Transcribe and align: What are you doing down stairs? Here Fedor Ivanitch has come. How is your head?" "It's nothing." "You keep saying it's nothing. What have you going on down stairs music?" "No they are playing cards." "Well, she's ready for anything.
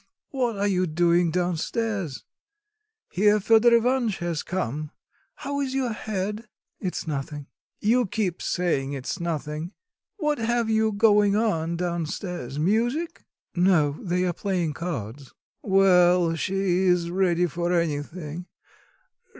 What 0.31 0.57
are 0.57 0.65
you 0.67 0.87
doing 0.87 1.29
down 1.29 1.57
stairs? 1.57 2.23
Here 3.11 3.39
Fedor 3.39 3.75
Ivanitch 3.75 4.17
has 4.17 4.41
come. 4.41 4.89
How 5.35 5.59
is 5.61 5.75
your 5.75 5.91
head?" 5.91 6.47
"It's 6.79 7.05
nothing." 7.05 7.45
"You 7.81 8.07
keep 8.07 8.41
saying 8.41 8.93
it's 8.93 9.19
nothing. 9.19 9.73
What 10.17 10.39
have 10.39 10.71
you 10.71 10.91
going 10.91 11.35
on 11.35 11.75
down 11.75 12.07
stairs 12.07 12.57
music?" 12.57 13.25
"No 13.55 13.91
they 14.01 14.23
are 14.25 14.33
playing 14.33 14.73
cards." 14.73 15.35
"Well, 15.61 16.33
she's 16.35 17.11
ready 17.11 17.45
for 17.45 17.71
anything. 17.71 18.47